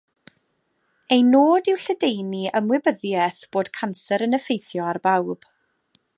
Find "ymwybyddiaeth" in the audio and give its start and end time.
2.61-3.43